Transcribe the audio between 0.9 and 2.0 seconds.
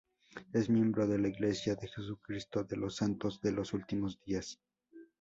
de La Iglesia de